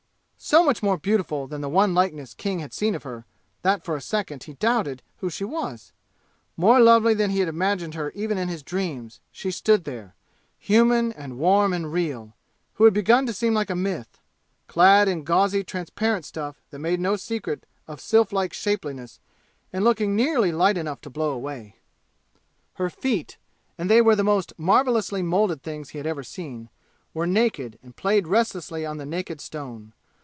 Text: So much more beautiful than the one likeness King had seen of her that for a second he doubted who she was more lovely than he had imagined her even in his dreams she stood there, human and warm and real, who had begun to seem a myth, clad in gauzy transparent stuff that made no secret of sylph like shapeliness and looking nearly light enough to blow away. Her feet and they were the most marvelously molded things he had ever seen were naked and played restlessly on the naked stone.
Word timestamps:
So 0.43 0.63
much 0.65 0.81
more 0.81 0.97
beautiful 0.97 1.45
than 1.45 1.61
the 1.61 1.69
one 1.69 1.93
likeness 1.93 2.33
King 2.33 2.59
had 2.61 2.73
seen 2.73 2.95
of 2.95 3.03
her 3.03 3.25
that 3.61 3.85
for 3.85 3.95
a 3.95 4.01
second 4.01 4.41
he 4.43 4.53
doubted 4.53 5.03
who 5.17 5.29
she 5.29 5.43
was 5.43 5.93
more 6.57 6.79
lovely 6.79 7.13
than 7.13 7.29
he 7.29 7.39
had 7.41 7.47
imagined 7.47 7.93
her 7.93 8.09
even 8.15 8.39
in 8.39 8.47
his 8.49 8.63
dreams 8.63 9.19
she 9.31 9.51
stood 9.51 9.83
there, 9.83 10.15
human 10.57 11.11
and 11.11 11.37
warm 11.37 11.73
and 11.73 11.93
real, 11.93 12.35
who 12.73 12.85
had 12.85 12.93
begun 12.93 13.27
to 13.27 13.33
seem 13.33 13.55
a 13.55 13.75
myth, 13.75 14.19
clad 14.67 15.07
in 15.07 15.23
gauzy 15.23 15.63
transparent 15.63 16.25
stuff 16.25 16.59
that 16.71 16.79
made 16.79 16.99
no 16.99 17.15
secret 17.15 17.67
of 17.87 18.01
sylph 18.01 18.33
like 18.33 18.51
shapeliness 18.51 19.19
and 19.71 19.83
looking 19.83 20.15
nearly 20.15 20.51
light 20.51 20.75
enough 20.75 20.99
to 21.01 21.11
blow 21.11 21.29
away. 21.33 21.75
Her 22.73 22.89
feet 22.89 23.37
and 23.77 23.91
they 23.91 24.01
were 24.01 24.15
the 24.15 24.23
most 24.23 24.53
marvelously 24.57 25.21
molded 25.21 25.61
things 25.61 25.89
he 25.89 25.99
had 25.99 26.07
ever 26.07 26.23
seen 26.23 26.69
were 27.13 27.27
naked 27.27 27.77
and 27.83 27.95
played 27.95 28.25
restlessly 28.27 28.83
on 28.87 28.97
the 28.97 29.05
naked 29.05 29.39
stone. 29.39 29.93